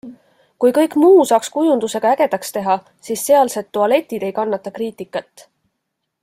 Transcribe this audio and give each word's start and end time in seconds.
Kui 0.63 0.71
kõik 0.77 0.95
muu 1.01 1.19
saaks 1.31 1.51
kujundusega 1.57 2.13
ägedaks 2.17 2.55
teha, 2.57 2.79
siis 3.09 3.27
sealsed 3.31 3.71
tualetid 3.79 4.27
ei 4.31 4.35
kannata 4.41 4.75
kriitikat. 4.81 5.47